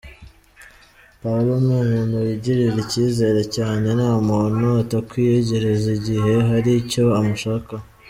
Paola 1.21 1.55
ni 1.65 1.73
umuntu 1.85 2.15
wigirira 2.25 2.77
icyizere 2.85 3.41
cyane, 3.55 3.87
nta 3.99 4.11
muntu 4.29 4.67
atakwiyegereza 4.83 5.87
igihe 5.97 6.33
hari 6.49 6.71
icyo 6.81 7.03
amushakaho. 7.19 7.85